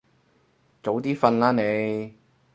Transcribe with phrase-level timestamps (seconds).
[0.81, 2.15] 早啲瞓啦你